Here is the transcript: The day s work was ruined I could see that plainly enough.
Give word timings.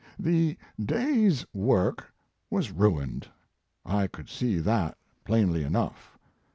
The 0.17 0.57
day 0.83 1.27
s 1.27 1.45
work 1.53 2.11
was 2.49 2.71
ruined 2.71 3.27
I 3.85 4.07
could 4.07 4.29
see 4.29 4.57
that 4.57 4.97
plainly 5.25 5.63
enough. 5.63 6.17